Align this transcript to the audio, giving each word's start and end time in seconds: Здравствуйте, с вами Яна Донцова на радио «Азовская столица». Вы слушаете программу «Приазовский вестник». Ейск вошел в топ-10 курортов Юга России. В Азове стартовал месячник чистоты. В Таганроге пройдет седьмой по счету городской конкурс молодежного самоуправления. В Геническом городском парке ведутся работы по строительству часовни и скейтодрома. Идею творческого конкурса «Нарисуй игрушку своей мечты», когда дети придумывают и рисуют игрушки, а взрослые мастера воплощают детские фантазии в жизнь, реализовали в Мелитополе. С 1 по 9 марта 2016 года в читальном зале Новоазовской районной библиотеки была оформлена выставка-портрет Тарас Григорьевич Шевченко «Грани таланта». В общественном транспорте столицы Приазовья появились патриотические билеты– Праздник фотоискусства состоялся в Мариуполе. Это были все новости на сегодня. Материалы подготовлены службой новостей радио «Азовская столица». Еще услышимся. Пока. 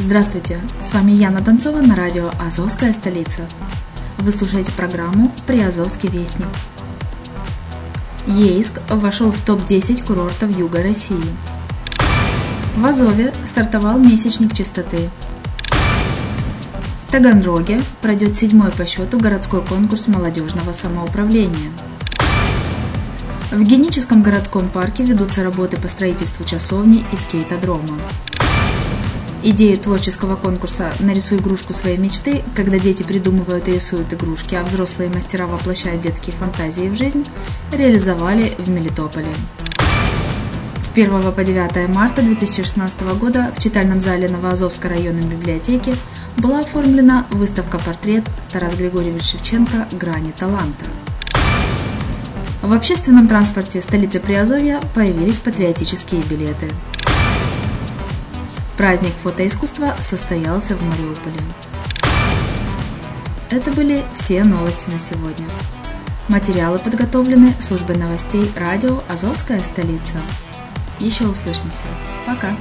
Здравствуйте, 0.00 0.60
с 0.78 0.94
вами 0.94 1.10
Яна 1.10 1.40
Донцова 1.40 1.80
на 1.80 1.96
радио 1.96 2.30
«Азовская 2.38 2.92
столица». 2.92 3.48
Вы 4.18 4.30
слушаете 4.30 4.70
программу 4.70 5.32
«Приазовский 5.44 6.08
вестник». 6.08 6.46
Ейск 8.24 8.80
вошел 8.88 9.32
в 9.32 9.40
топ-10 9.40 10.06
курортов 10.06 10.56
Юга 10.56 10.84
России. 10.84 11.18
В 12.76 12.86
Азове 12.86 13.34
стартовал 13.42 13.98
месячник 13.98 14.54
чистоты. 14.54 15.10
В 17.08 17.10
Таганроге 17.10 17.82
пройдет 18.00 18.36
седьмой 18.36 18.70
по 18.70 18.86
счету 18.86 19.18
городской 19.18 19.64
конкурс 19.64 20.06
молодежного 20.06 20.70
самоуправления. 20.70 21.72
В 23.50 23.60
Геническом 23.64 24.22
городском 24.22 24.68
парке 24.68 25.02
ведутся 25.02 25.42
работы 25.42 25.76
по 25.76 25.88
строительству 25.88 26.44
часовни 26.44 27.04
и 27.12 27.16
скейтодрома. 27.16 27.98
Идею 29.40 29.78
творческого 29.78 30.34
конкурса 30.34 30.92
«Нарисуй 30.98 31.38
игрушку 31.38 31.72
своей 31.72 31.96
мечты», 31.96 32.42
когда 32.56 32.76
дети 32.76 33.04
придумывают 33.04 33.68
и 33.68 33.72
рисуют 33.72 34.12
игрушки, 34.12 34.56
а 34.56 34.64
взрослые 34.64 35.10
мастера 35.10 35.46
воплощают 35.46 36.02
детские 36.02 36.34
фантазии 36.34 36.88
в 36.88 36.96
жизнь, 36.96 37.24
реализовали 37.72 38.52
в 38.58 38.68
Мелитополе. 38.68 39.28
С 40.80 40.90
1 40.90 41.32
по 41.32 41.44
9 41.44 41.88
марта 41.88 42.22
2016 42.22 43.02
года 43.16 43.52
в 43.56 43.62
читальном 43.62 44.02
зале 44.02 44.28
Новоазовской 44.28 44.90
районной 44.90 45.22
библиотеки 45.22 45.94
была 46.36 46.60
оформлена 46.60 47.24
выставка-портрет 47.30 48.24
Тарас 48.52 48.74
Григорьевич 48.74 49.22
Шевченко 49.22 49.86
«Грани 49.92 50.32
таланта». 50.36 50.84
В 52.60 52.72
общественном 52.72 53.28
транспорте 53.28 53.80
столицы 53.80 54.18
Приазовья 54.18 54.80
появились 54.94 55.38
патриотические 55.38 56.22
билеты– 56.22 56.66
Праздник 58.78 59.12
фотоискусства 59.24 59.96
состоялся 59.98 60.76
в 60.76 60.82
Мариуполе. 60.84 61.40
Это 63.50 63.72
были 63.72 64.04
все 64.14 64.44
новости 64.44 64.88
на 64.88 65.00
сегодня. 65.00 65.44
Материалы 66.28 66.78
подготовлены 66.78 67.54
службой 67.58 67.96
новостей 67.96 68.48
радио 68.54 69.02
«Азовская 69.08 69.64
столица». 69.64 70.18
Еще 71.00 71.26
услышимся. 71.26 71.86
Пока. 72.24 72.54